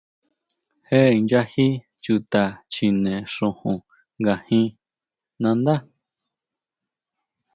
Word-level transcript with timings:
¿Jé 0.87 0.99
inchají 1.19 1.65
chuta 2.03 2.41
chjine 2.73 3.13
xujun 3.33 3.77
ngajin 4.21 4.65
nandá? 5.41 5.75